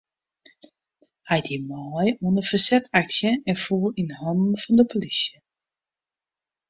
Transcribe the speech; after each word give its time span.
Hy 1.29 1.39
die 1.47 1.59
mei 1.71 2.07
oan 2.23 2.39
in 2.41 2.47
fersetsaksje 2.51 3.31
en 3.49 3.57
foel 3.65 3.93
yn 4.01 4.15
hannen 4.19 4.61
fan 4.63 4.77
de 4.79 4.85
polysje. 4.91 5.37